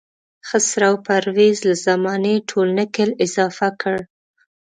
[0.47, 3.97] خسرو پرویز له زمانې ټول نکل اضافه کړ.